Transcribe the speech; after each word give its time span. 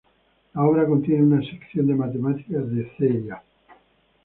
La 0.55 0.63
obra 0.63 0.87
contiene 0.87 1.21
una 1.21 1.45
sección 1.47 1.85
de 1.85 1.93
matemáticas 1.93 2.63
de 2.71 2.89
"ca. 3.29 3.43